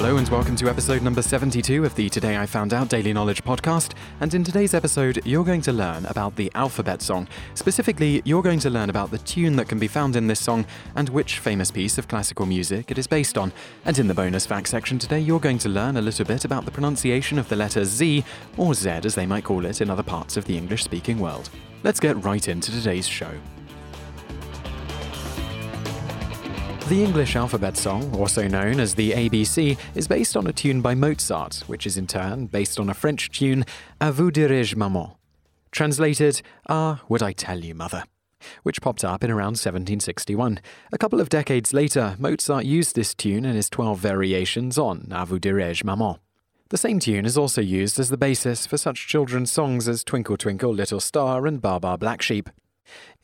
Hello 0.00 0.16
and 0.16 0.28
welcome 0.28 0.54
to 0.54 0.68
episode 0.68 1.02
number 1.02 1.20
72 1.20 1.84
of 1.84 1.92
the 1.96 2.08
Today 2.08 2.38
I 2.38 2.46
Found 2.46 2.72
Out 2.72 2.88
Daily 2.88 3.12
Knowledge 3.12 3.42
podcast. 3.42 3.94
And 4.20 4.32
in 4.32 4.44
today's 4.44 4.72
episode, 4.72 5.20
you're 5.26 5.42
going 5.42 5.60
to 5.62 5.72
learn 5.72 6.06
about 6.06 6.36
the 6.36 6.52
alphabet 6.54 7.02
song. 7.02 7.26
Specifically, 7.54 8.22
you're 8.24 8.44
going 8.44 8.60
to 8.60 8.70
learn 8.70 8.90
about 8.90 9.10
the 9.10 9.18
tune 9.18 9.56
that 9.56 9.68
can 9.68 9.80
be 9.80 9.88
found 9.88 10.14
in 10.14 10.28
this 10.28 10.38
song 10.38 10.64
and 10.94 11.08
which 11.08 11.40
famous 11.40 11.72
piece 11.72 11.98
of 11.98 12.06
classical 12.06 12.46
music 12.46 12.92
it 12.92 12.98
is 12.98 13.08
based 13.08 13.36
on. 13.36 13.52
And 13.86 13.98
in 13.98 14.06
the 14.06 14.14
bonus 14.14 14.46
fact 14.46 14.68
section 14.68 15.00
today, 15.00 15.18
you're 15.18 15.40
going 15.40 15.58
to 15.58 15.68
learn 15.68 15.96
a 15.96 16.00
little 16.00 16.24
bit 16.24 16.44
about 16.44 16.64
the 16.64 16.70
pronunciation 16.70 17.36
of 17.36 17.48
the 17.48 17.56
letter 17.56 17.84
Z, 17.84 18.24
or 18.56 18.74
Z 18.74 18.88
as 19.02 19.16
they 19.16 19.26
might 19.26 19.42
call 19.42 19.66
it 19.66 19.80
in 19.80 19.90
other 19.90 20.04
parts 20.04 20.36
of 20.36 20.44
the 20.44 20.56
English 20.56 20.84
speaking 20.84 21.18
world. 21.18 21.50
Let's 21.82 21.98
get 21.98 22.22
right 22.22 22.46
into 22.46 22.70
today's 22.70 23.08
show. 23.08 23.32
The 26.88 27.04
English 27.04 27.36
alphabet 27.36 27.76
song, 27.76 28.16
also 28.16 28.48
known 28.48 28.80
as 28.80 28.94
the 28.94 29.10
ABC, 29.10 29.76
is 29.94 30.08
based 30.08 30.38
on 30.38 30.46
a 30.46 30.54
tune 30.54 30.80
by 30.80 30.94
Mozart, 30.94 31.64
which 31.66 31.86
is 31.86 31.98
in 31.98 32.06
turn 32.06 32.46
based 32.46 32.80
on 32.80 32.88
a 32.88 32.94
French 32.94 33.30
tune, 33.30 33.66
A 34.00 34.10
vous 34.10 34.30
dirai-je 34.30 34.74
maman? 34.74 35.10
Translated, 35.70 36.40
Ah, 36.66 37.02
would 37.06 37.22
I 37.22 37.32
tell 37.32 37.58
you, 37.58 37.74
mother? 37.74 38.04
Which 38.62 38.80
popped 38.80 39.04
up 39.04 39.22
in 39.22 39.30
around 39.30 39.58
1761. 39.58 40.60
A 40.90 40.96
couple 40.96 41.20
of 41.20 41.28
decades 41.28 41.74
later, 41.74 42.16
Mozart 42.18 42.64
used 42.64 42.94
this 42.96 43.14
tune 43.14 43.44
in 43.44 43.54
his 43.54 43.68
12 43.68 43.98
variations 43.98 44.78
on 44.78 45.08
A 45.10 45.26
vous 45.26 45.38
dirai-je 45.38 45.84
maman? 45.84 46.16
The 46.70 46.78
same 46.78 47.00
tune 47.00 47.26
is 47.26 47.36
also 47.36 47.60
used 47.60 48.00
as 48.00 48.08
the 48.08 48.16
basis 48.16 48.66
for 48.66 48.78
such 48.78 49.06
children's 49.06 49.52
songs 49.52 49.88
as 49.88 50.02
Twinkle 50.02 50.38
Twinkle 50.38 50.72
Little 50.72 51.00
Star 51.00 51.46
and 51.46 51.60
Baa 51.60 51.78
Baa 51.78 51.98
Black 51.98 52.22
Sheep. 52.22 52.48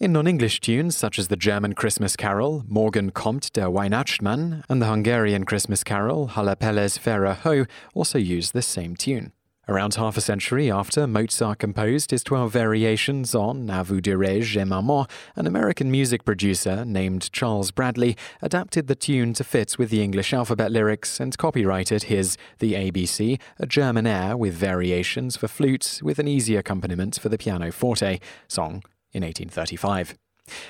In 0.00 0.12
non 0.12 0.26
English 0.26 0.60
tunes 0.60 0.96
such 0.96 1.18
as 1.18 1.28
the 1.28 1.36
German 1.36 1.74
Christmas 1.74 2.16
carol, 2.16 2.64
Morgen 2.68 3.10
kommt 3.10 3.52
der 3.52 3.70
Weihnachtsmann, 3.70 4.64
and 4.68 4.82
the 4.82 4.86
Hungarian 4.86 5.44
Christmas 5.44 5.84
carol, 5.84 6.28
Hull 6.28 6.48
a 6.48 6.56
pelyhes 6.56 6.98
fehér 6.98 7.36
hó, 7.36 7.66
also 7.94 8.18
use 8.18 8.50
this 8.50 8.66
same 8.66 8.96
tune. 8.96 9.32
Around 9.66 9.94
half 9.94 10.18
a 10.18 10.20
century 10.20 10.70
after 10.70 11.06
Mozart 11.06 11.58
composed 11.58 12.10
his 12.10 12.22
12 12.22 12.52
variations 12.52 13.34
on 13.34 13.70
A 13.70 13.82
vous 13.82 14.02
dirai-je 14.02 14.62
maman, 14.62 15.06
an 15.36 15.46
American 15.46 15.90
music 15.90 16.26
producer 16.26 16.84
named 16.84 17.32
Charles 17.32 17.70
Bradlee 17.70 18.18
adapted 18.42 18.88
the 18.88 18.94
tune 18.94 19.32
to 19.32 19.42
fit 19.42 19.78
with 19.78 19.88
the 19.88 20.02
English 20.02 20.34
alphabet 20.34 20.70
lyrics 20.70 21.18
and 21.18 21.38
copyrighted 21.38 22.04
his 22.04 22.36
The 22.58 22.74
ABC, 22.74 23.40
a 23.58 23.66
German 23.66 24.06
air 24.06 24.36
with 24.36 24.52
variations 24.52 25.36
for 25.36 25.48
flute 25.48 26.00
with 26.02 26.18
an 26.18 26.28
easy 26.28 26.56
accompaniment 26.56 27.18
for 27.18 27.30
the 27.30 27.38
pianoforte 27.38 28.20
song 28.48 28.82
in 29.14 29.22
1835. 29.22 30.14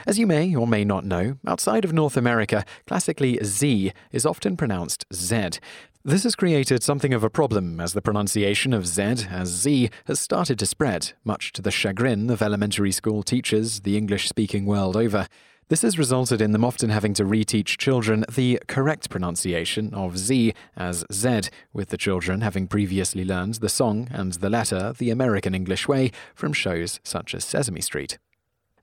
As 0.06 0.18
you 0.18 0.26
may 0.26 0.54
or 0.54 0.66
may 0.66 0.84
not 0.84 1.04
know, 1.04 1.38
outside 1.46 1.84
of 1.84 1.92
North 1.92 2.16
America, 2.16 2.64
classically 2.86 3.38
Z 3.42 3.92
is 4.12 4.24
often 4.24 4.56
pronounced 4.56 5.04
Z. 5.12 5.58
This 6.04 6.24
has 6.24 6.36
created 6.36 6.82
something 6.82 7.14
of 7.14 7.24
a 7.24 7.30
problem 7.30 7.80
as 7.80 7.94
the 7.94 8.02
pronunciation 8.02 8.72
of 8.72 8.86
Z 8.86 9.02
as 9.30 9.48
Z 9.48 9.90
has 10.04 10.20
started 10.20 10.58
to 10.58 10.66
spread, 10.66 11.12
much 11.24 11.52
to 11.54 11.62
the 11.62 11.70
chagrin 11.70 12.30
of 12.30 12.42
elementary 12.42 12.92
school 12.92 13.22
teachers 13.22 13.80
the 13.80 13.96
English 13.96 14.28
speaking 14.28 14.66
world 14.66 14.96
over. 14.96 15.26
This 15.68 15.80
has 15.80 15.98
resulted 15.98 16.42
in 16.42 16.52
them 16.52 16.64
often 16.64 16.90
having 16.90 17.14
to 17.14 17.24
reteach 17.24 17.78
children 17.78 18.26
the 18.30 18.60
correct 18.68 19.08
pronunciation 19.08 19.94
of 19.94 20.18
Z 20.18 20.52
as 20.76 21.06
Z, 21.10 21.48
with 21.72 21.88
the 21.88 21.96
children 21.96 22.42
having 22.42 22.68
previously 22.68 23.24
learned 23.24 23.54
the 23.54 23.70
song 23.70 24.08
and 24.10 24.34
the 24.34 24.50
letter 24.50 24.92
the 24.92 25.08
American 25.08 25.54
English 25.54 25.88
way 25.88 26.12
from 26.34 26.52
shows 26.52 27.00
such 27.02 27.34
as 27.34 27.44
Sesame 27.44 27.80
Street. 27.80 28.18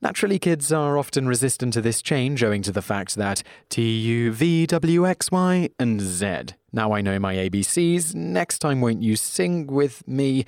Naturally, 0.02 0.40
kids 0.40 0.72
are 0.72 0.98
often 0.98 1.28
resistant 1.28 1.72
to 1.74 1.80
this 1.80 2.02
change 2.02 2.42
owing 2.42 2.60
to 2.62 2.72
the 2.72 2.82
fact 2.82 3.14
that 3.14 3.44
T 3.68 3.98
U 4.00 4.32
V 4.32 4.66
W 4.66 5.06
X 5.06 5.30
Y 5.30 5.70
and 5.78 6.00
Z. 6.00 6.46
Now 6.72 6.92
I 6.92 7.02
know 7.02 7.20
my 7.20 7.36
ABCs, 7.36 8.12
next 8.12 8.58
time 8.58 8.80
won't 8.80 9.00
you 9.00 9.14
sing 9.14 9.68
with 9.68 10.06
me? 10.08 10.44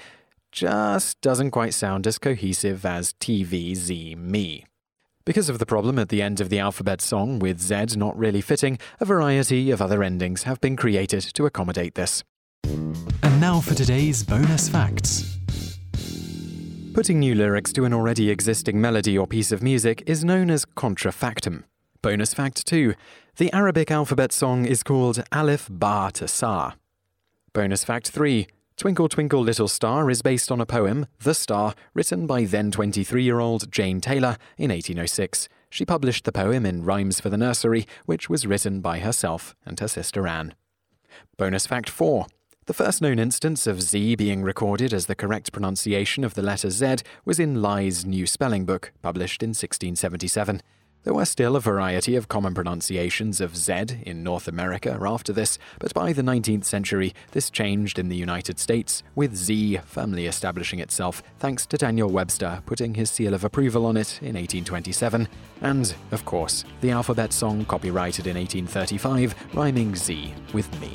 Just 0.51 1.21
doesn't 1.21 1.53
quite 1.53 1.73
sound 1.73 2.05
as 2.09 2.19
cohesive 2.19 2.85
as 2.85 3.13
TVZ 3.15 4.17
me. 4.17 4.67
Because 5.25 5.49
of 5.49 5.61
the 5.61 5.67
problem 5.67 6.01
at 6.01 6.09
the 6.09 6.21
end 6.21 6.41
of 6.41 6.49
the 6.49 6.59
alphabet 6.59 7.01
song, 7.01 7.39
with 7.39 7.61
Z 7.61 7.97
not 7.97 8.19
really 8.19 8.41
fitting, 8.41 8.79
a 9.01 9.05
variety 9.05 9.71
of 9.71 9.81
other 9.81 10.03
endings 10.03 10.43
have 10.43 10.61
been 10.61 10.77
created 10.77 11.23
to 11.35 11.47
accommodate 11.47 11.95
this. 11.95 12.25
And 12.65 13.41
now 13.41 13.61
for 13.61 13.75
today's 13.75 14.25
bonus 14.25 14.69
facts. 14.69 15.34
Putting 16.95 17.19
new 17.19 17.35
lyrics 17.35 17.73
to 17.73 17.85
an 17.85 17.93
already 17.93 18.31
existing 18.31 18.81
melody 18.81 19.19
or 19.19 19.27
piece 19.27 19.51
of 19.51 19.65
music 19.65 20.05
is 20.07 20.25
known 20.25 20.49
as 20.49 20.65
contrafactum. 20.65 21.65
Bonus 22.03 22.33
fact 22.33 22.65
2. 22.69 22.95
The 23.37 23.53
Arabic 23.53 23.91
alphabet 23.91 24.31
song 24.31 24.65
is 24.65 24.85
called 24.85 25.25
Alif 25.33 25.67
Ba 25.69 26.13
to 26.15 26.29
Sa. 26.29 26.75
Bonus 27.53 27.83
fact 27.83 28.11
3. 28.11 28.47
Twinkle 28.77 29.09
Twinkle 29.09 29.43
Little 29.43 29.67
Star 29.67 30.09
is 30.09 30.23
based 30.23 30.53
on 30.53 30.61
a 30.61 30.67
poem, 30.67 31.07
The 31.19 31.35
Star, 31.35 31.75
written 31.95 32.29
by 32.29 32.45
then 32.45 32.71
23 32.71 33.25
year 33.25 33.41
old 33.41 33.73
Jane 33.73 34.01
Taylor 34.01 34.37
in 34.57 34.71
1806. 34.71 35.49
She 35.71 35.85
published 35.85 36.25
the 36.25 36.31
poem 36.31 36.65
in 36.65 36.85
Rhymes 36.85 37.19
for 37.19 37.29
the 37.29 37.37
Nursery, 37.37 37.89
which 38.07 38.31
was 38.31 38.47
written 38.47 38.81
by 38.81 39.01
herself 39.01 39.57
and 39.67 39.81
her 39.81 39.89
sister 39.89 40.29
Anne. 40.29 40.55
Bonus 41.39 41.67
fact 41.67 41.91
4. 41.91 42.27
The 42.67 42.73
first 42.73 43.03
known 43.03 43.19
instance 43.19 43.67
of 43.67 43.83
Z 43.83 44.15
being 44.15 44.43
recorded 44.43 44.95
as 44.95 45.05
the 45.05 45.15
correct 45.15 45.53
pronunciation 45.53 46.25
of 46.25 46.33
the 46.33 46.41
letter 46.41 46.71
Z 46.71 46.97
was 47.27 47.39
in 47.39 47.61
Lye's 47.61 48.07
New 48.07 48.27
Spelling 48.27 48.65
Book, 48.65 48.91
published 49.03 49.43
in 49.43 49.51
1677. 49.51 50.63
There 51.03 51.13
were 51.13 51.27
still 51.27 51.57
a 51.57 51.61
variety 51.61 52.17
of 52.17 52.29
common 52.29 52.55
pronunciations 52.55 53.43
of 53.43 53.55
Z 53.55 54.01
in 54.07 54.23
North 54.23 54.49
America 54.49 54.99
after 54.99 55.31
this, 55.31 55.59
but 55.79 55.93
by 55.93 56.15
the 56.15 56.23
19th 56.23 56.65
century, 56.65 57.13
this 57.33 57.51
changed 57.51 57.99
in 57.99 58.09
the 58.09 58.17
United 58.17 58.59
States, 58.59 59.03
with 59.15 59.37
Z 59.37 59.81
firmly 59.85 60.25
establishing 60.25 60.81
itself 60.81 61.23
thanks 61.39 61.67
to 61.67 61.77
Daniel 61.77 62.09
Webster 62.09 62.63
putting 62.65 62.95
his 62.95 63.11
seal 63.11 63.35
of 63.35 63.45
approval 63.45 63.85
on 63.85 63.99
it 63.99 64.23
in 64.23 64.37
1827, 64.37 65.29
and, 65.61 65.95
of 66.13 66.25
course, 66.25 66.65
the 66.81 66.93
alphabet 66.93 67.35
song 67.35 67.67
copyrighted 67.67 68.27
in 68.27 68.39
1835, 68.39 69.35
rhyming 69.53 69.95
Z 69.95 70.33
with 70.55 70.81
me. 70.81 70.95